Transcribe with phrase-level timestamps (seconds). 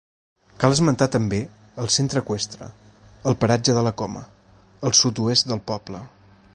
[0.61, 1.41] Cal esmentar també
[1.83, 2.71] el Centre Eqüestre,
[3.31, 4.25] al paratge de la Coma,
[4.89, 6.07] al sud-oest del poble.